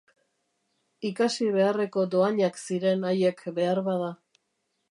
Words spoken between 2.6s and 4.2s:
ziren haiek beharbada.